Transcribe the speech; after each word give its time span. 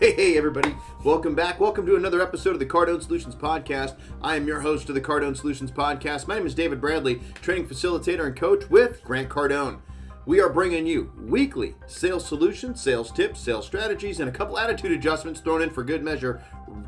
Hey, 0.00 0.12
hey, 0.12 0.36
everybody. 0.36 0.74
Welcome 1.04 1.36
back. 1.36 1.60
Welcome 1.60 1.86
to 1.86 1.94
another 1.94 2.20
episode 2.20 2.50
of 2.50 2.58
the 2.58 2.66
Cardone 2.66 3.00
Solutions 3.00 3.36
Podcast. 3.36 3.96
I 4.20 4.34
am 4.34 4.44
your 4.44 4.58
host 4.58 4.88
of 4.88 4.96
the 4.96 5.00
Cardone 5.00 5.36
Solutions 5.36 5.70
Podcast. 5.70 6.26
My 6.26 6.34
name 6.34 6.46
is 6.46 6.54
David 6.54 6.80
Bradley, 6.80 7.20
training 7.42 7.68
facilitator 7.68 8.26
and 8.26 8.34
coach 8.34 8.68
with 8.68 9.04
Grant 9.04 9.28
Cardone. 9.28 9.78
We 10.26 10.40
are 10.40 10.48
bringing 10.48 10.84
you 10.84 11.12
weekly 11.16 11.76
sales 11.86 12.26
solutions, 12.26 12.82
sales 12.82 13.12
tips, 13.12 13.38
sales 13.38 13.66
strategies, 13.66 14.18
and 14.18 14.28
a 14.28 14.32
couple 14.32 14.58
attitude 14.58 14.90
adjustments 14.90 15.38
thrown 15.38 15.62
in 15.62 15.70
for 15.70 15.84
good 15.84 16.02
measure 16.02 16.42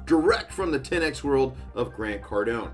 direct 0.05 0.51
from 0.51 0.73
the 0.73 0.81
10x 0.81 1.23
world 1.23 1.57
of 1.77 1.95
Grant 1.95 2.23
Cardone. 2.23 2.73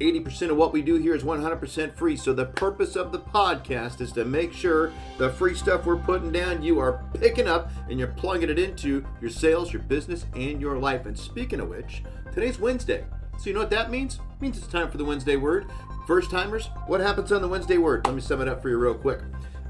80% 0.00 0.50
of 0.50 0.56
what 0.56 0.72
we 0.72 0.82
do 0.82 0.96
here 0.96 1.14
is 1.14 1.22
100% 1.22 1.94
free. 1.94 2.16
So 2.16 2.32
the 2.32 2.46
purpose 2.46 2.96
of 2.96 3.12
the 3.12 3.20
podcast 3.20 4.00
is 4.00 4.12
to 4.12 4.24
make 4.24 4.52
sure 4.52 4.92
the 5.18 5.30
free 5.30 5.54
stuff 5.54 5.84
we're 5.84 5.96
putting 5.96 6.32
down 6.32 6.62
you 6.62 6.78
are 6.78 7.04
picking 7.14 7.46
up 7.46 7.70
and 7.88 7.98
you're 7.98 8.08
plugging 8.08 8.50
it 8.50 8.58
into 8.58 9.04
your 9.20 9.30
sales, 9.30 9.72
your 9.72 9.82
business, 9.82 10.26
and 10.34 10.60
your 10.60 10.78
life. 10.78 11.06
And 11.06 11.18
speaking 11.18 11.60
of 11.60 11.68
which, 11.68 12.02
today's 12.32 12.58
Wednesday. 12.58 13.04
So 13.38 13.46
you 13.46 13.54
know 13.54 13.60
what 13.60 13.70
that 13.70 13.90
means? 13.90 14.14
It 14.16 14.42
means 14.42 14.58
it's 14.58 14.66
time 14.66 14.90
for 14.90 14.98
the 14.98 15.04
Wednesday 15.04 15.36
word. 15.36 15.66
First 16.06 16.30
timers, 16.30 16.70
what 16.86 17.00
happens 17.00 17.30
on 17.30 17.42
the 17.42 17.48
Wednesday 17.48 17.78
word? 17.78 18.06
Let 18.06 18.14
me 18.14 18.20
sum 18.20 18.40
it 18.40 18.48
up 18.48 18.62
for 18.62 18.68
you 18.68 18.78
real 18.78 18.94
quick. 18.94 19.20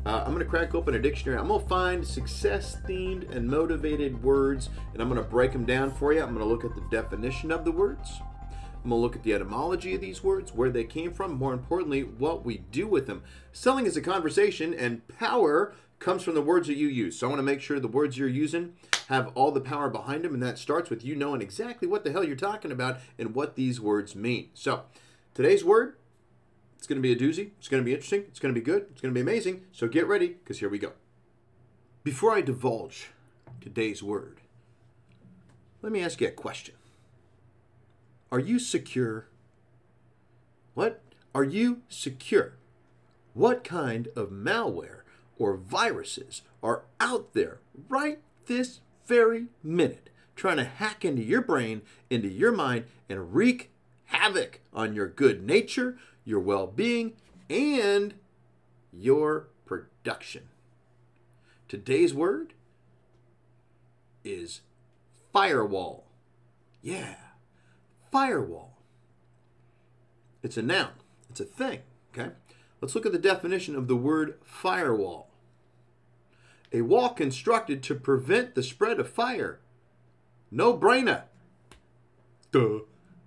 Uh, 0.07 0.23
I'm 0.25 0.33
going 0.33 0.39
to 0.39 0.45
crack 0.47 0.75
open 0.75 0.95
a 0.95 0.99
dictionary. 0.99 1.39
I'm 1.39 1.49
going 1.49 1.61
to 1.61 1.69
find 1.69 2.07
success 2.07 2.79
themed 2.89 3.31
and 3.35 3.47
motivated 3.47 4.23
words, 4.23 4.71
and 4.93 5.03
I'm 5.03 5.09
going 5.09 5.23
to 5.23 5.29
break 5.29 5.53
them 5.53 5.67
down 5.67 5.91
for 5.91 6.13
you. 6.13 6.23
I'm 6.23 6.35
going 6.35 6.39
to 6.39 6.45
look 6.45 6.65
at 6.65 6.75
the 6.75 6.83
definition 6.91 7.53
of 7.53 7.65
the 7.65 7.73
words. 7.73 8.21
I'm 8.83 8.91
going 8.91 8.99
to 8.99 9.03
look 9.03 9.17
at 9.17 9.23
the 9.23 9.35
etymology 9.35 9.95
of 9.95 10.01
these 10.01 10.25
words, 10.25 10.55
where 10.55 10.71
they 10.71 10.85
came 10.85 11.13
from, 11.13 11.35
more 11.35 11.53
importantly, 11.53 12.03
what 12.03 12.47
we 12.47 12.59
do 12.73 12.87
with 12.87 13.07
them. 13.07 13.23
Selling 13.53 13.85
is 13.85 13.97
a 13.97 14.01
conversation, 14.01 14.73
and 14.73 15.07
power 15.07 15.75
comes 15.99 16.23
from 16.23 16.35
the 16.35 16.41
words 16.41 16.67
that 16.67 16.79
you 16.79 16.89
use. 16.89 17.19
So 17.19 17.27
I 17.27 17.29
want 17.29 17.41
to 17.41 17.45
make 17.45 17.61
sure 17.61 17.79
the 17.79 17.89
words 17.89 18.17
you're 18.17 18.27
using 18.27 18.73
have 19.09 19.31
all 19.35 19.51
the 19.51 19.61
power 19.61 19.91
behind 19.91 20.25
them, 20.25 20.33
and 20.33 20.43
that 20.43 20.57
starts 20.57 20.89
with 20.89 21.05
you 21.05 21.15
knowing 21.15 21.43
exactly 21.43 21.87
what 21.87 22.05
the 22.05 22.13
hell 22.13 22.25
you're 22.25 22.37
talking 22.37 22.73
about 22.73 23.01
and 23.19 23.35
what 23.35 23.55
these 23.55 23.83
words 23.83 24.17
mean. 24.17 24.49
So 24.55 24.85
today's 25.35 25.63
word, 25.63 25.97
it's 26.79 26.87
going 26.87 27.03
to 27.03 27.03
be 27.03 27.13
a 27.13 27.17
doozy. 27.17 27.51
It's 27.59 27.69
going 27.69 27.83
to 27.83 27.85
be 27.85 27.93
interesting. 27.93 28.21
It's 28.29 28.39
going 28.39 28.55
to 28.55 28.59
be 28.59 28.65
good. 28.65 28.87
It's 28.93 29.03
going 29.03 29.13
to 29.13 29.19
be 29.19 29.21
amazing. 29.21 29.67
So 29.73 29.89
get 29.89 30.07
ready, 30.07 30.29
because 30.29 30.61
here 30.61 30.71
we 30.71 30.79
go. 30.79 30.93
Before 32.03 32.33
I 32.33 32.41
divulge 32.41 33.11
today's 33.61 34.03
word, 34.03 34.41
let 35.83 35.93
me 35.93 36.01
ask 36.01 36.19
you 36.23 36.29
a 36.29 36.31
question. 36.31 36.77
Are 38.33 38.39
you 38.39 38.59
secure? 38.59 39.27
What? 40.75 41.03
Are 41.35 41.45
you 41.45 41.83
secure? 41.89 42.55
What 43.35 43.65
kind 43.65 44.09
of 44.15 44.31
malware 44.31 45.01
or 45.39 45.57
viruses 45.57 46.43
are 46.63 46.85
out 47.01 47.33
there 47.33 47.61
right 47.89 48.21
this 48.47 48.81
very 49.07 49.47
minute 49.63 50.11
trying 50.37 50.59
to 50.59 50.65
hack 50.65 51.05
into 51.05 51.23
your 51.23 51.43
brain, 51.43 51.83
into 52.09 52.29
your 52.29 52.53
mind, 52.53 52.85
and 53.09 53.35
wreak 53.35 53.71
havoc 54.07 54.61
on 54.73 54.95
your 54.95 55.09
good 55.09 55.45
nature, 55.45 55.99
your 56.25 56.41
well 56.41 56.67
being, 56.67 57.15
and 57.49 58.15
your 58.93 59.49
production? 59.65 60.45
Today's 61.69 62.15
word 62.15 62.55
is 64.25 64.61
firewall. 65.33 66.07
Yeah 66.81 67.30
firewall. 68.11 68.79
It's 70.43 70.57
a 70.57 70.63
noun, 70.63 70.93
it's 71.29 71.41
a 71.41 71.45
thing, 71.45 71.81
okay? 72.13 72.33
Let's 72.81 72.95
look 72.95 73.07
at 73.07 73.13
the 73.13 73.19
definition 73.19 73.77
of 73.77 73.89
the 73.89 73.97
word 73.97 74.39
firewall. 74.43 75.29
A 76.73 76.83
wall 76.83 77.11
constructed 77.11 77.83
to 77.85 77.95
prevent 77.95 78.55
the 78.55 78.63
spread 78.63 79.01
of 79.01 79.11
fire. 79.11 79.61
No 80.51 80.77
brainer. 80.77 81.25
Duh. 82.53 82.81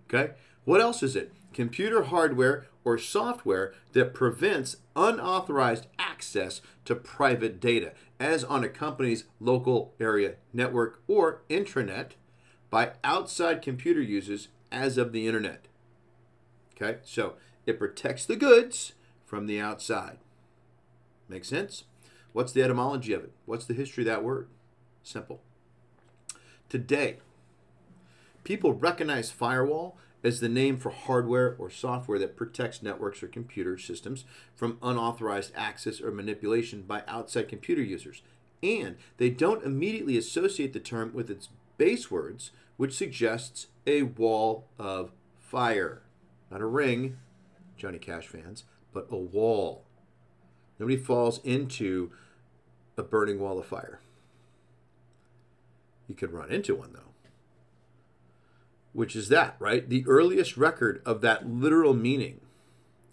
Okay? 0.08 0.34
What 0.66 0.82
else 0.82 1.04
is 1.04 1.16
it? 1.16 1.34
Computer 1.54 2.04
hardware 2.04 2.66
or 2.84 2.98
software 2.98 3.74
that 3.94 4.14
prevents 4.14 4.78
unauthorized 4.96 5.88
access 6.00 6.62
to 6.86 6.96
private 6.96 7.60
data, 7.60 7.94
as 8.20 8.44
on 8.44 8.64
a 8.64 8.70
company's 8.70 9.26
local 9.40 9.94
area 10.00 10.36
network 10.52 11.02
or 11.08 11.42
intranet, 11.50 12.12
by 12.70 12.94
outside 13.04 13.62
computer 13.62 14.02
users 14.02 14.48
as 14.74 14.98
of 14.98 15.12
the 15.14 15.28
internet. 15.28 15.68
Okay, 16.76 17.00
so 17.04 17.36
it 17.66 17.80
protects 17.80 18.26
the 18.26 18.36
goods 18.36 18.94
from 19.26 19.46
the 19.46 19.60
outside. 19.60 20.18
Make 21.30 21.46
sense? 21.46 21.86
What's 22.34 22.52
the 22.52 22.64
etymology 22.64 23.14
of 23.14 23.24
it? 23.24 23.32
What's 23.46 23.66
the 23.66 23.74
history 23.74 24.04
of 24.04 24.08
that 24.08 24.24
word? 24.24 24.48
Simple. 25.04 25.42
Today, 26.68 27.18
people 28.44 28.74
recognize 28.74 29.32
firewall 29.32 29.98
as 30.24 30.40
the 30.40 30.50
name 30.50 30.78
for 30.78 30.90
hardware 30.90 31.56
or 31.60 31.70
software 31.70 32.18
that 32.18 32.38
protects 32.38 32.82
networks 32.82 33.22
or 33.22 33.28
computer 33.28 33.78
systems 33.78 34.26
from 34.56 34.80
unauthorized 34.82 35.52
access 35.56 36.02
or 36.02 36.12
manipulation 36.12 36.82
by 36.82 37.04
outside 37.08 37.50
computer 37.50 37.82
users. 37.82 38.22
And 38.64 38.96
they 39.18 39.30
don't 39.30 39.66
immediately 39.66 40.18
associate 40.18 40.74
the 40.74 40.80
term 40.80 41.12
with 41.14 41.30
its 41.30 41.50
base 41.78 42.10
words, 42.10 42.52
which 42.78 42.96
suggests 42.96 43.68
a 43.86 44.04
wall 44.04 44.68
of 44.78 45.12
fire. 45.40 46.02
Not 46.50 46.62
a 46.62 46.66
ring, 46.66 47.18
Johnny 47.78 48.00
Cash 48.00 48.28
fans, 48.28 48.64
but 48.94 49.08
a 49.10 49.18
wall. 49.18 49.86
Nobody 50.80 50.98
falls 50.98 51.40
into 51.44 52.12
a 52.98 53.04
burning 53.04 53.40
wall 53.40 53.60
of 53.60 53.66
fire. 53.66 54.00
You 56.08 56.16
could 56.16 56.32
run 56.32 56.52
into 56.52 56.76
one, 56.76 56.94
though. 56.94 57.00
Which 58.92 59.16
is 59.16 59.30
that, 59.30 59.56
right? 59.60 59.88
The 59.88 60.06
earliest 60.08 60.58
record 60.58 61.02
of 61.06 61.22
that 61.22 61.48
literal 61.48 61.94
meaning 61.94 62.42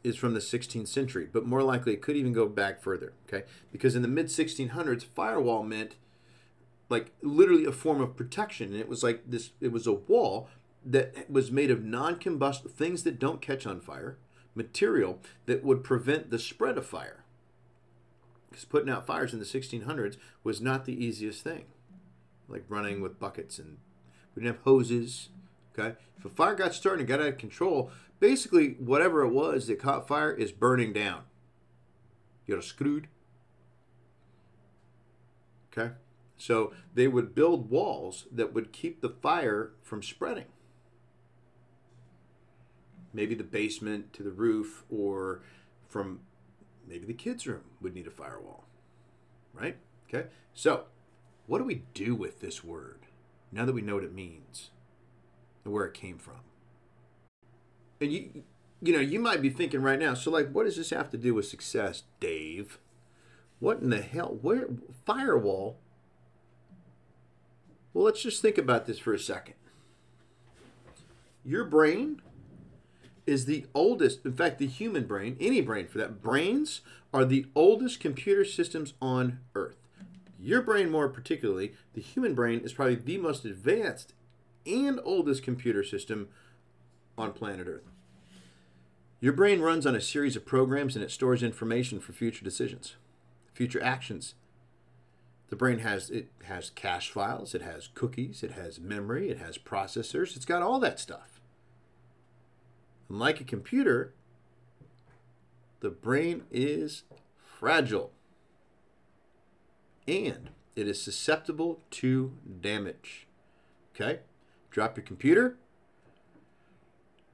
is 0.05 0.17
from 0.17 0.35
the 0.35 0.41
16th 0.41 0.89
century, 0.89 1.29
but 1.31 1.47
more 1.47 1.63
likely 1.63 1.93
it 1.93 2.03
could 2.03 2.17
even 2.17 2.33
go 2.33 2.47
back 2.47 2.83
further, 2.83 3.13
okay? 3.27 3.47
Because 3.73 3.95
in 3.95 4.03
the 4.03 4.09
mid 4.09 4.27
1600s, 4.27 5.05
firewall 5.05 5.63
meant 5.63 5.97
like 6.91 7.13
literally 7.23 7.65
a 7.65 7.73
form 7.73 8.01
of 8.01 8.17
protection. 8.17 8.73
And 8.73 8.81
it 8.81 8.89
was 8.89 9.03
like 9.03 9.23
this, 9.27 9.51
it 9.61 9.73
was 9.73 9.87
a 9.87 9.93
wall 9.93 10.49
that 10.85 11.31
was 11.31 11.51
made 11.51 11.71
of 11.71 11.85
non 11.85 12.17
combustible 12.17 12.71
things 12.71 13.05
that 13.05 13.19
don't 13.19 13.41
catch 13.41 13.67
on 13.67 13.81
fire, 13.81 14.19
material 14.55 15.21
that 15.47 15.65
would 15.65 15.85
prevent 15.85 16.31
the 16.31 16.39
spread 16.39 16.77
of 16.77 16.85
fire. 16.85 17.25
Because 18.51 18.65
putting 18.65 18.91
out 18.91 19.07
fires 19.07 19.33
in 19.33 19.39
the 19.39 19.45
1600s 19.45 20.17
was 20.43 20.61
not 20.61 20.85
the 20.85 21.05
easiest 21.05 21.43
thing. 21.43 21.67
Like 22.49 22.65
running 22.69 23.01
with 23.01 23.21
buckets 23.21 23.59
and 23.61 23.79
we 24.35 24.43
didn't 24.43 24.57
have 24.57 24.65
hoses. 24.65 25.29
Okay. 25.73 25.97
If 26.19 26.25
a 26.25 26.29
fire 26.29 26.57
got 26.57 26.75
started 26.75 27.01
and 27.01 27.09
got 27.09 27.21
out 27.21 27.29
of 27.29 27.39
control, 27.39 27.93
basically 28.19 28.71
whatever 28.81 29.23
it 29.23 29.31
was 29.31 29.69
that 29.69 29.79
caught 29.79 30.09
fire 30.09 30.33
is 30.33 30.51
burning 30.51 30.93
down. 30.93 31.23
You're 32.47 32.61
screwed. 32.61 33.07
Okay. 35.73 35.93
So 36.41 36.73
they 36.95 37.07
would 37.07 37.35
build 37.35 37.69
walls 37.69 38.27
that 38.33 38.55
would 38.55 38.73
keep 38.73 39.03
the 39.03 39.11
fire 39.11 39.73
from 39.83 40.03
spreading. 40.03 40.47
Maybe 43.13 43.35
the 43.35 43.45
basement 43.45 44.15
to 44.15 44.23
the 44.23 44.31
roof, 44.31 44.85
or 44.89 45.43
from 45.87 46.21
maybe 46.89 47.05
the 47.05 47.13
kids' 47.13 47.47
room 47.47 47.65
would 47.83 47.95
need 47.95 48.07
a 48.07 48.11
firewall. 48.11 48.65
Right? 49.53 49.77
Okay. 50.09 50.29
So, 50.55 50.85
what 51.47 51.59
do 51.59 51.65
we 51.65 51.83
do 51.93 52.15
with 52.15 52.41
this 52.41 52.65
word 52.65 53.01
now 53.53 53.67
that 53.67 53.75
we 53.75 53.83
know 53.83 53.97
what 53.97 54.05
it 54.05 54.15
means 54.15 54.71
and 55.63 55.75
where 55.75 55.85
it 55.85 55.93
came 55.93 56.17
from? 56.17 56.41
And 58.01 58.13
you, 58.15 58.45
you 58.81 58.95
know, 58.95 59.01
you 59.01 59.21
might 59.21 59.43
be 59.43 59.51
thinking 59.51 59.83
right 59.83 59.99
now, 59.99 60.15
so 60.15 60.31
like, 60.31 60.51
what 60.53 60.65
does 60.65 60.79
this 60.79 60.89
have 60.89 61.11
to 61.11 61.19
do 61.19 61.35
with 61.35 61.47
success, 61.47 62.05
Dave? 62.19 62.79
What 63.59 63.81
in 63.81 63.91
the 63.91 64.01
hell? 64.01 64.39
Where 64.41 64.69
firewall 65.05 65.77
well, 67.93 68.05
let's 68.05 68.23
just 68.23 68.43
think 68.43 68.59
about 68.59 68.87
this 68.87 68.99
for 68.99 69.13
a 69.13 69.19
second. 69.19 69.55
Your 71.45 71.65
brain 71.65 72.21
is 73.27 73.47
the 73.47 73.67
oldest, 73.75 74.25
in 74.25 74.33
fact, 74.33 74.59
the 74.59 74.67
human 74.67 75.07
brain, 75.07 75.37
any 75.41 75.61
brain 75.61 75.87
for 75.87 75.99
that, 75.99 76.23
brains 76.23 76.81
are 77.13 77.25
the 77.25 77.47
oldest 77.55 78.01
computer 78.01 78.45
systems 78.45 78.95
on 79.01 79.41
Earth. 79.55 79.77
Your 80.39 80.63
brain, 80.63 80.91
more 80.91 81.09
particularly, 81.09 81.73
the 81.95 82.01
human 82.01 82.35
brain, 82.35 82.61
is 82.61 82.73
probably 82.73 82.95
the 82.95 83.19
most 83.19 83.45
advanced 83.45 84.15
and 84.67 85.01
oldest 85.05 85.43
computer 85.43 85.83
system 85.83 86.29
on 87.19 87.33
planet 87.33 87.67
Earth. 87.67 87.91
Your 89.21 89.35
brain 89.35 89.61
runs 89.61 89.85
on 89.85 89.95
a 89.95 90.01
series 90.01 90.35
of 90.37 90.47
programs 90.47 90.97
and 90.97 91.05
it 91.05 91.11
stores 91.11 91.43
information 91.43 92.01
for 92.01 92.13
future 92.13 92.45
decisions, 92.45 92.97
future 93.53 93.83
actions, 93.83 94.35
the 95.51 95.57
brain 95.57 95.81
has 95.81 96.11
it 96.11 96.31
has 96.45 96.71
cache 96.71 97.11
files, 97.11 97.55
it 97.55 97.63
has 97.63 97.89
cookies, 97.89 98.43
it 98.43 98.53
has 98.53 98.81
memory, 98.81 99.29
it 99.31 99.39
has 99.39 99.59
processors, 99.59 100.37
it's 100.37 100.45
got 100.45 100.63
all 100.63 100.79
that 100.79 100.99
stuff. 100.99 101.41
And 103.09 103.19
like 103.19 103.41
a 103.41 103.45
computer, 103.45 104.15
the 105.81 105.91
brain 105.91 106.45
is 106.53 107.03
fragile 107.59 108.13
and 110.07 110.51
it 110.77 110.87
is 110.87 111.03
susceptible 111.03 111.81
to 111.91 112.33
damage. 112.61 113.27
Okay? 113.95 114.21
Drop 114.71 114.97
your 114.97 115.05
computer, 115.05 115.57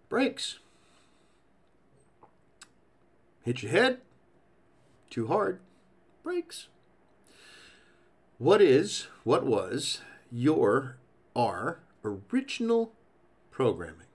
breaks. 0.09 0.59
Hit 3.45 3.63
your 3.63 3.73
head, 3.73 4.01
too 5.11 5.27
hard, 5.27 5.61
breaks. 6.25 6.69
What 8.39 8.61
is, 8.61 9.07
what 9.25 9.47
was 9.47 10.03
your, 10.31 10.99
our 11.35 11.81
original 12.05 12.93
programming? 13.51 14.07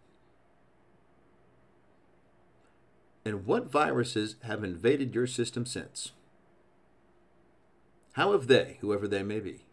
And 3.26 3.46
what 3.46 3.72
viruses 3.72 4.36
have 4.44 4.64
invaded 4.64 5.16
your 5.16 5.26
system 5.26 5.66
since? 5.66 6.12
How 8.14 8.34
have 8.34 8.48
they, 8.48 8.78
whoever 8.82 9.08
they 9.08 9.24
may 9.24 9.40
be, 9.40 9.66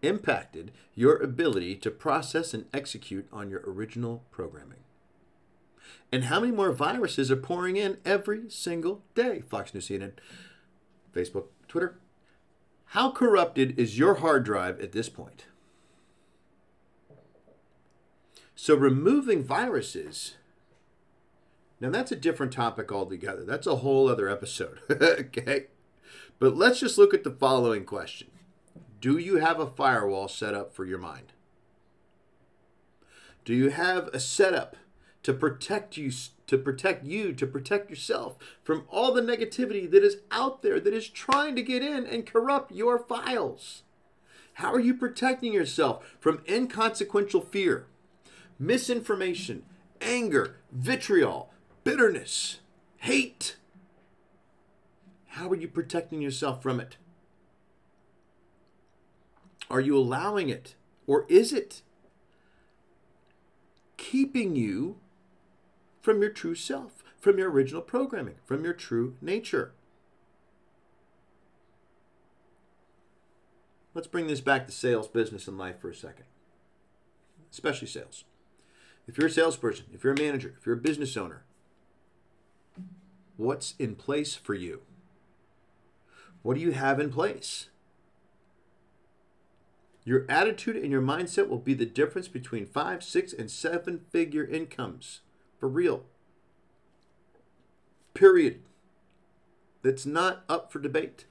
impacted 0.00 0.72
your 0.94 1.16
ability 1.16 1.76
to 1.76 1.90
process 1.90 2.54
and 2.54 2.66
execute 2.72 3.26
on 3.30 3.50
your 3.50 3.62
original 3.66 4.22
programming? 4.30 4.84
And 6.10 6.24
how 6.24 6.40
many 6.40 6.52
more 6.52 6.72
viruses 6.72 7.30
are 7.30 7.36
pouring 7.36 7.76
in 7.76 7.98
every 8.04 8.48
single 8.48 9.02
day? 9.14 9.42
Fox 9.42 9.74
News, 9.74 9.88
CNN, 9.88 10.12
Facebook, 11.14 11.46
Twitter. 11.68 11.98
How 12.90 13.12
corrupted 13.12 13.78
is 13.78 13.98
your 14.00 14.14
hard 14.14 14.44
drive 14.44 14.80
at 14.80 14.90
this 14.90 15.08
point? 15.08 15.44
So, 18.56 18.74
removing 18.74 19.44
viruses, 19.44 20.34
now 21.80 21.90
that's 21.90 22.10
a 22.10 22.16
different 22.16 22.52
topic 22.52 22.90
altogether. 22.90 23.44
That's 23.44 23.68
a 23.68 23.76
whole 23.76 24.08
other 24.08 24.28
episode. 24.28 24.80
okay? 24.90 25.66
But 26.40 26.56
let's 26.56 26.80
just 26.80 26.98
look 26.98 27.14
at 27.14 27.22
the 27.22 27.30
following 27.30 27.84
question 27.84 28.26
Do 29.00 29.18
you 29.18 29.36
have 29.36 29.60
a 29.60 29.70
firewall 29.70 30.26
set 30.26 30.54
up 30.54 30.74
for 30.74 30.84
your 30.84 30.98
mind? 30.98 31.32
Do 33.44 33.54
you 33.54 33.70
have 33.70 34.08
a 34.08 34.18
setup 34.18 34.76
to 35.22 35.32
protect 35.32 35.96
you 35.96 36.10
to 36.46 36.58
protect 36.58 37.04
you 37.04 37.32
to 37.32 37.46
protect 37.46 37.90
yourself 37.90 38.36
from 38.62 38.84
all 38.88 39.12
the 39.12 39.20
negativity 39.20 39.88
that 39.90 40.02
is 40.02 40.16
out 40.30 40.62
there 40.62 40.80
that 40.80 40.94
is 40.94 41.08
trying 41.08 41.54
to 41.54 41.62
get 41.62 41.82
in 41.82 42.06
and 42.06 42.26
corrupt 42.26 42.72
your 42.72 42.98
files? 42.98 43.82
How 44.54 44.72
are 44.72 44.80
you 44.80 44.94
protecting 44.94 45.52
yourself 45.52 46.16
from 46.18 46.42
inconsequential 46.48 47.42
fear, 47.42 47.86
misinformation, 48.58 49.62
anger, 50.00 50.56
vitriol, 50.72 51.50
bitterness, 51.84 52.58
hate? 52.98 53.56
How 55.28 55.48
are 55.48 55.56
you 55.56 55.68
protecting 55.68 56.20
yourself 56.20 56.62
from 56.62 56.80
it? 56.80 56.96
Are 59.70 59.80
you 59.80 59.96
allowing 59.96 60.48
it? 60.48 60.74
Or 61.06 61.24
is 61.28 61.52
it 61.52 61.82
keeping 63.96 64.56
you 64.56 64.96
from 66.00 66.20
your 66.20 66.30
true 66.30 66.54
self, 66.54 67.04
from 67.18 67.38
your 67.38 67.50
original 67.50 67.82
programming, 67.82 68.36
from 68.44 68.64
your 68.64 68.72
true 68.72 69.16
nature? 69.20 69.72
Let's 73.92 74.06
bring 74.06 74.28
this 74.28 74.40
back 74.40 74.66
to 74.66 74.72
sales, 74.72 75.08
business, 75.08 75.48
and 75.48 75.58
life 75.58 75.80
for 75.80 75.90
a 75.90 75.94
second, 75.94 76.26
especially 77.50 77.88
sales. 77.88 78.24
If 79.08 79.18
you're 79.18 79.26
a 79.26 79.30
salesperson, 79.30 79.86
if 79.92 80.04
you're 80.04 80.12
a 80.12 80.18
manager, 80.18 80.54
if 80.58 80.64
you're 80.64 80.76
a 80.76 80.80
business 80.80 81.16
owner, 81.16 81.42
what's 83.36 83.74
in 83.78 83.96
place 83.96 84.36
for 84.36 84.54
you? 84.54 84.82
What 86.42 86.54
do 86.54 86.60
you 86.60 86.70
have 86.72 87.00
in 87.00 87.10
place? 87.10 87.68
Your 90.04 90.24
attitude 90.28 90.76
and 90.76 90.90
your 90.90 91.02
mindset 91.02 91.48
will 91.48 91.58
be 91.58 91.74
the 91.74 91.84
difference 91.84 92.28
between 92.28 92.66
five, 92.66 93.02
six, 93.02 93.32
and 93.32 93.50
seven 93.50 94.00
figure 94.10 94.44
incomes. 94.44 95.20
For 95.60 95.68
real. 95.68 96.04
Period. 98.14 98.62
That's 99.82 100.06
not 100.06 100.42
up 100.48 100.72
for 100.72 100.78
debate. 100.78 101.26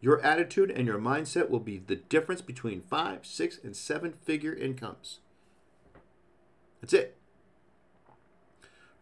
Your 0.00 0.20
attitude 0.20 0.70
and 0.70 0.86
your 0.86 0.98
mindset 0.98 1.50
will 1.50 1.60
be 1.60 1.78
the 1.78 1.96
difference 1.96 2.40
between 2.40 2.82
five, 2.82 3.26
six, 3.26 3.58
and 3.62 3.74
seven 3.76 4.12
figure 4.12 4.54
incomes. 4.54 5.18
That's 6.80 6.92
it. 6.92 7.16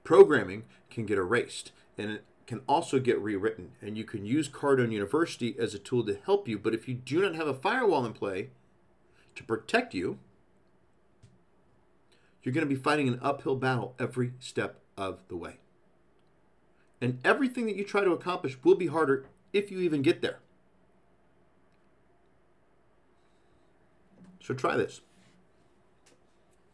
Programming 0.02 0.64
can 0.90 1.04
get 1.04 1.18
erased, 1.18 1.72
and 1.98 2.10
it 2.10 2.24
can 2.46 2.60
also 2.66 2.98
get 2.98 3.20
rewritten. 3.20 3.72
And 3.82 3.98
you 3.98 4.04
can 4.04 4.24
use 4.24 4.48
Cardone 4.48 4.92
University 4.92 5.54
as 5.58 5.74
a 5.74 5.78
tool 5.78 6.04
to 6.06 6.18
help 6.24 6.48
you. 6.48 6.58
But 6.58 6.74
if 6.74 6.88
you 6.88 6.94
do 6.94 7.20
not 7.20 7.34
have 7.34 7.46
a 7.46 7.54
firewall 7.54 8.06
in 8.06 8.12
play 8.12 8.50
to 9.34 9.44
protect 9.44 9.92
you, 9.92 10.18
you're 12.44 12.54
going 12.54 12.66
to 12.66 12.74
be 12.74 12.80
fighting 12.80 13.08
an 13.08 13.18
uphill 13.22 13.56
battle 13.56 13.94
every 13.98 14.34
step 14.38 14.80
of 14.96 15.20
the 15.28 15.36
way. 15.36 15.58
And 17.00 17.18
everything 17.24 17.66
that 17.66 17.76
you 17.76 17.84
try 17.84 18.04
to 18.04 18.12
accomplish 18.12 18.56
will 18.62 18.76
be 18.76 18.86
harder 18.86 19.26
if 19.52 19.70
you 19.70 19.80
even 19.80 20.02
get 20.02 20.22
there. 20.22 20.38
So 24.40 24.54
try 24.54 24.76
this. 24.76 25.00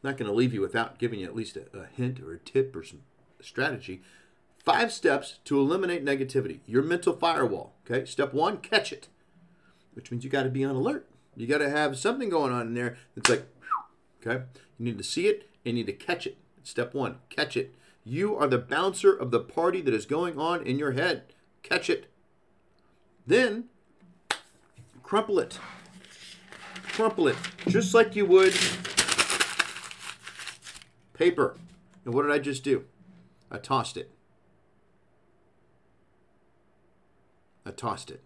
I'm 0.02 0.10
not 0.10 0.16
going 0.16 0.28
to 0.30 0.36
leave 0.36 0.52
you 0.52 0.60
without 0.60 0.98
giving 0.98 1.20
you 1.20 1.26
at 1.26 1.36
least 1.36 1.56
a, 1.56 1.66
a 1.76 1.86
hint 1.86 2.20
or 2.20 2.32
a 2.32 2.38
tip 2.38 2.74
or 2.74 2.82
some 2.82 3.02
strategy 3.40 4.02
Five 4.64 4.92
steps 4.92 5.38
to 5.46 5.58
eliminate 5.58 6.04
negativity. 6.04 6.60
Your 6.66 6.82
mental 6.82 7.14
firewall. 7.14 7.72
Okay. 7.84 8.04
Step 8.04 8.34
one, 8.34 8.58
catch 8.58 8.92
it, 8.92 9.08
which 9.94 10.10
means 10.10 10.22
you 10.22 10.30
got 10.30 10.42
to 10.42 10.50
be 10.50 10.64
on 10.64 10.76
alert. 10.76 11.08
You 11.34 11.46
got 11.46 11.58
to 11.58 11.70
have 11.70 11.98
something 11.98 12.28
going 12.28 12.52
on 12.52 12.66
in 12.68 12.74
there 12.74 12.98
that's 13.14 13.30
like, 13.30 13.46
okay. 14.24 14.44
You 14.78 14.84
need 14.84 14.98
to 14.98 15.04
see 15.04 15.26
it 15.26 15.48
and 15.64 15.76
you 15.76 15.84
need 15.84 15.86
to 15.86 15.92
catch 15.92 16.26
it. 16.26 16.38
Step 16.62 16.94
one, 16.94 17.18
catch 17.28 17.56
it. 17.56 17.74
You 18.04 18.36
are 18.36 18.46
the 18.46 18.58
bouncer 18.58 19.12
of 19.12 19.30
the 19.30 19.40
party 19.40 19.80
that 19.82 19.94
is 19.94 20.06
going 20.06 20.38
on 20.38 20.66
in 20.66 20.78
your 20.78 20.92
head. 20.92 21.24
Catch 21.62 21.90
it. 21.90 22.06
Then 23.26 23.64
crumple 25.02 25.38
it. 25.38 25.58
Crumple 26.92 27.28
it 27.28 27.36
just 27.68 27.94
like 27.94 28.16
you 28.16 28.26
would 28.26 28.54
paper. 31.14 31.56
And 32.04 32.14
what 32.14 32.22
did 32.22 32.32
I 32.32 32.38
just 32.38 32.64
do? 32.64 32.84
I 33.50 33.58
tossed 33.58 33.96
it. 33.96 34.10
I 37.66 37.70
tossed 37.70 38.10
it. 38.10 38.22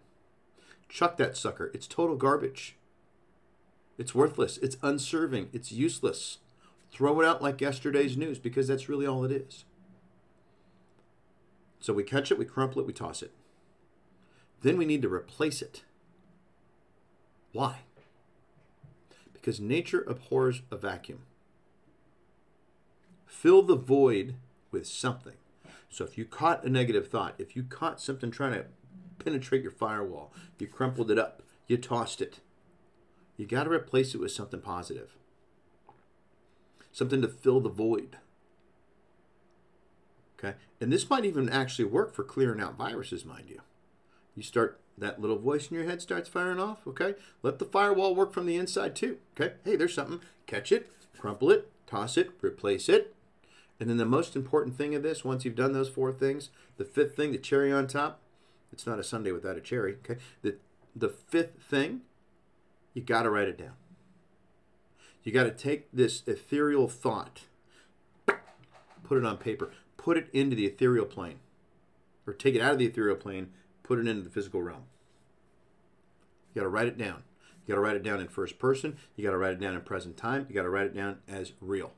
Chuck 0.89 1.17
that 1.17 1.37
sucker. 1.37 1.71
It's 1.75 1.89
total 1.89 2.17
garbage. 2.17 2.77
It's 3.99 4.15
worthless. 4.15 4.59
It's 4.59 4.77
unserving. 4.81 5.49
It's 5.53 5.73
useless. 5.73 6.39
Throw 6.95 7.21
it 7.21 7.27
out 7.27 7.43
like 7.43 7.61
yesterday's 7.61 8.17
news 8.17 8.39
because 8.39 8.69
that's 8.69 8.89
really 8.89 9.07
all 9.07 9.25
it 9.25 9.33
is. 9.33 9.65
So 11.81 11.93
we 11.93 12.03
catch 12.03 12.31
it, 12.31 12.39
we 12.39 12.47
crumple 12.47 12.81
it, 12.81 12.87
we 12.87 12.95
toss 12.95 13.23
it. 13.23 13.33
Then 14.63 14.79
we 14.79 14.87
need 14.87 15.03
to 15.03 15.13
replace 15.13 15.61
it. 15.61 15.83
Why? 17.53 17.81
Because 19.35 19.61
nature 19.61 20.03
abhors 20.07 20.63
a 20.71 20.77
vacuum. 20.77 21.25
Fill 23.27 23.61
the 23.61 23.77
void 23.77 24.37
with 24.71 24.87
something. 24.87 25.35
So 25.91 26.05
if 26.05 26.17
you 26.17 26.25
caught 26.25 26.65
a 26.65 26.71
negative 26.71 27.09
thought, 27.09 27.35
if 27.37 27.55
you 27.55 27.63
caught 27.63 28.01
something 28.01 28.31
trying 28.31 28.55
to 28.55 28.65
penetrate 29.19 29.63
your 29.63 29.73
firewall. 29.73 30.33
You 30.59 30.67
crumpled 30.67 31.11
it 31.11 31.19
up. 31.19 31.43
You 31.67 31.77
tossed 31.77 32.21
it. 32.21 32.41
You 33.37 33.47
got 33.47 33.65
to 33.65 33.71
replace 33.71 34.15
it 34.15 34.21
with 34.21 34.33
something 34.33 34.61
positive. 34.61 35.17
Something 36.95 37.23
to 37.23 37.29
fill 37.29 37.59
the 37.59 37.69
void. 37.69 38.19
Okay? 40.39 40.57
And 40.81 40.93
this 40.93 41.11
might 41.11 41.25
even 41.25 41.49
actually 41.49 41.87
work 41.87 42.15
for 42.15 42.23
clearing 42.23 42.61
out 42.61 42.79
viruses, 42.79 43.25
mind 43.25 43.47
you. 43.49 43.63
You 44.37 44.45
start, 44.45 44.79
that 44.97 45.21
little 45.21 45.41
voice 45.41 45.69
in 45.69 45.75
your 45.75 45.87
head 45.87 46.01
starts 46.01 46.29
firing 46.29 46.61
off. 46.61 46.87
Okay? 46.87 47.17
Let 47.43 47.59
the 47.59 47.65
firewall 47.65 48.15
work 48.15 48.33
from 48.33 48.47
the 48.47 48.55
inside 48.55 48.95
too. 48.95 49.19
Okay? 49.37 49.55
Hey, 49.65 49.75
there's 49.75 49.93
something. 49.93 50.21
Catch 50.47 50.71
it, 50.71 50.89
crumple 51.19 51.51
it, 51.51 51.69
toss 51.89 52.17
it, 52.17 52.31
replace 52.41 52.89
it. 52.89 53.13
And 53.81 53.91
then 53.91 53.97
the 53.97 54.05
most 54.05 54.37
important 54.37 54.77
thing 54.77 54.95
of 54.95 55.03
this, 55.03 55.25
once 55.25 55.45
you've 55.45 55.57
done 55.57 55.73
those 55.73 55.89
four 55.89 56.13
things, 56.13 56.51
the 56.77 56.85
fifth 56.85 57.17
thing, 57.17 57.33
the 57.33 57.39
cherry 57.39 57.73
on 57.73 57.89
top, 57.89 58.21
it's 58.73 58.87
not 58.87 59.01
a 59.01 59.05
sundae 59.05 59.33
without 59.33 59.57
a 59.57 59.61
cherry. 59.61 59.97
Okay. 60.05 60.21
The 60.43 60.59
the 60.95 61.09
fifth 61.09 61.61
thing, 61.61 62.03
you 62.93 63.03
got 63.03 63.25
to 63.25 63.31
write 63.31 63.49
it 63.49 63.59
down. 63.59 63.73
You 65.25 65.33
got 65.33 65.45
to 65.45 65.51
take 65.51 65.89
this 65.91 66.23
ethereal 66.27 66.87
thought, 66.87 67.41
put 68.27 69.19
it 69.19 69.25
on 69.25 69.39
paper, 69.39 69.71
put 69.97 70.19
it 70.19 70.29
into 70.33 70.55
the 70.55 70.67
ethereal 70.67 71.07
plane, 71.07 71.39
or 72.27 72.35
take 72.35 72.55
it 72.55 72.61
out 72.61 72.73
of 72.73 72.79
the 72.79 72.87
ethereal 72.87 73.17
plane, 73.17 73.51
put 73.83 73.99
it 73.99 74.07
into 74.07 74.23
the 74.23 74.31
physical 74.31 74.63
realm. 74.63 74.85
You 76.53 76.61
got 76.61 76.65
to 76.65 76.69
write 76.69 76.89
it 76.89 76.99
down. 76.99 77.23
You 77.67 77.73
got 77.73 77.77
to 77.77 77.81
write 77.81 77.97
it 77.97 78.03
down 78.03 78.21
in 78.21 78.29
first 78.29 78.59
person. 78.59 78.99
You 79.17 79.25
got 79.25 79.31
to 79.31 79.39
write 79.39 79.55
it 79.55 79.61
down 79.61 79.75
in 79.75 79.81
present 79.81 80.19
time. 80.19 80.47
You 80.49 80.55
got 80.55 80.63
to 80.63 80.71
write 80.71 80.87
it 80.87 80.95
down 80.95 81.19
as 81.27 81.53
real. 81.61 81.93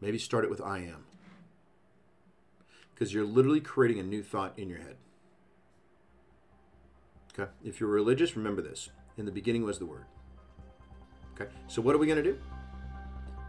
Maybe 0.00 0.18
start 0.18 0.44
it 0.44 0.50
with 0.50 0.62
I 0.62 0.78
am 0.78 1.04
because 2.94 3.12
you're 3.12 3.24
literally 3.24 3.60
creating 3.60 3.98
a 3.98 4.02
new 4.02 4.22
thought 4.22 4.58
in 4.58 4.68
your 4.68 4.78
head. 4.78 4.96
Okay? 7.32 7.50
If 7.64 7.80
you're 7.80 7.88
religious, 7.88 8.36
remember 8.36 8.62
this. 8.62 8.90
In 9.16 9.24
the 9.24 9.32
beginning 9.32 9.64
was 9.64 9.78
the 9.78 9.86
Word. 9.86 10.04
Okay, 11.40 11.50
so 11.68 11.80
what 11.80 11.94
are 11.94 11.98
we 11.98 12.06
going 12.06 12.22
to 12.22 12.22
do? 12.22 12.38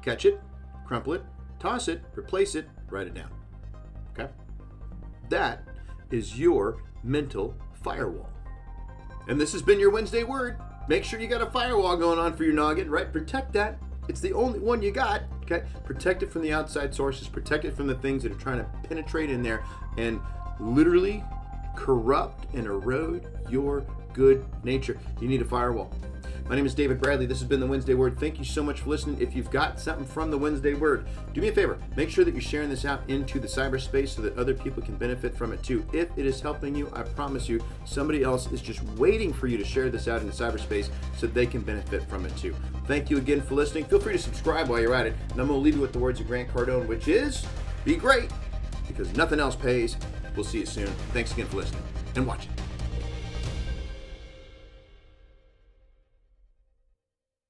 Catch 0.02 0.26
it, 0.26 0.40
crumple 0.86 1.14
it, 1.14 1.24
toss 1.60 1.88
it, 1.88 2.02
replace 2.16 2.56
it, 2.56 2.68
write 2.90 3.08
it 3.08 3.14
down. 3.14 3.30
Okay? 4.14 4.32
That 5.30 5.64
is 6.10 6.40
your 6.40 6.82
mental 7.04 7.56
firewall. 7.84 8.30
And 9.28 9.40
this 9.40 9.52
has 9.54 9.62
been 9.62 9.80
your 9.80 9.92
Wednesday 9.92 10.24
word. 10.24 10.58
Make 10.88 11.04
sure 11.04 11.20
you 11.20 11.28
got 11.28 11.42
a 11.42 11.52
firewall 11.52 11.96
going 11.98 12.18
on 12.20 12.36
for 12.36 12.44
your 12.44 12.54
noggin, 12.54 12.90
right? 12.90 13.12
Protect 13.12 13.54
that. 13.54 13.78
It's 14.08 14.20
the 14.20 14.34
only 14.34 14.60
one 14.60 14.82
you 14.82 14.92
got. 14.92 15.24
Okay? 15.44 15.64
Protect 15.86 16.24
it 16.24 16.32
from 16.32 16.42
the 16.42 16.54
outside 16.54 16.96
sources, 16.96 17.28
protect 17.28 17.66
it 17.66 17.76
from 17.76 17.88
the 17.88 17.96
things 17.96 18.24
that 18.24 18.32
are 18.32 18.40
trying 18.40 18.60
to 18.60 18.70
penetrate 18.88 19.30
in 19.30 19.44
there 19.44 19.64
and 19.98 20.20
literally 20.60 21.24
corrupt 21.76 22.54
and 22.54 22.66
erode 22.66 23.28
your 23.50 23.86
good 24.14 24.46
nature. 24.64 25.00
You 25.20 25.28
need 25.28 25.42
a 25.42 25.46
firewall. 25.46 25.92
My 26.52 26.58
name 26.58 26.66
is 26.66 26.76
David 26.76 27.00
Bradley. 27.00 27.26
This 27.26 27.40
has 27.40 27.48
been 27.48 27.62
the 27.62 27.66
Wednesday 27.66 27.94
Word. 27.94 28.20
Thank 28.20 28.38
you 28.38 28.44
so 28.44 28.62
much 28.62 28.82
for 28.82 28.90
listening. 28.90 29.22
If 29.22 29.34
you've 29.34 29.50
got 29.50 29.80
something 29.80 30.06
from 30.06 30.30
the 30.30 30.38
Wednesday 30.38 30.74
Word, 30.74 31.08
do 31.34 31.40
me 31.40 31.48
a 31.48 31.52
favor. 31.54 31.78
Make 31.96 32.10
sure 32.10 32.26
that 32.26 32.34
you're 32.34 32.42
sharing 32.42 32.70
this 32.70 32.84
out 32.84 33.02
into 33.10 33.40
the 33.40 33.48
cyberspace 33.48 34.10
so 34.10 34.22
that 34.24 34.38
other 34.38 34.54
people 34.54 34.84
can 34.84 34.98
benefit 34.98 35.34
from 35.34 35.54
it 35.54 35.64
too. 35.64 35.86
If 35.94 36.10
it 36.18 36.26
is 36.26 36.42
helping 36.42 36.76
you, 36.76 36.92
I 36.94 37.04
promise 37.04 37.48
you, 37.48 37.64
somebody 37.86 38.24
else 38.24 38.52
is 38.52 38.62
just 38.62 38.84
waiting 38.98 39.32
for 39.32 39.48
you 39.48 39.58
to 39.58 39.64
share 39.64 39.90
this 39.90 40.10
out 40.10 40.22
into 40.22 40.34
cyberspace 40.34 40.90
so 41.16 41.26
they 41.26 41.46
can 41.46 41.62
benefit 41.62 42.04
from 42.10 42.26
it 42.26 42.36
too. 42.36 42.54
Thank 42.86 43.10
you 43.10 43.18
again 43.18 43.40
for 43.40 43.56
listening. 43.56 43.86
Feel 43.86 44.02
free 44.02 44.14
to 44.14 44.20
subscribe 44.20 44.68
while 44.68 44.82
you're 44.82 44.94
at 44.94 45.08
it. 45.08 45.14
And 45.32 45.40
I'm 45.40 45.48
going 45.48 45.60
to 45.60 45.64
leave 45.64 45.76
you 45.76 45.82
with 45.82 45.94
the 45.94 46.00
words 46.00 46.20
of 46.20 46.28
Grant 46.28 46.50
Cardone, 46.50 46.86
which 46.86 47.08
is 47.08 47.46
be 47.86 47.96
great 47.96 48.30
because 48.88 49.16
nothing 49.16 49.40
else 49.40 49.56
pays. 49.56 49.96
We'll 50.36 50.44
see 50.44 50.60
you 50.60 50.66
soon. 50.66 50.88
Thanks 51.14 51.32
again 51.32 51.46
for 51.48 51.58
listening 51.58 51.84
and 52.16 52.28
watching. 52.28 52.52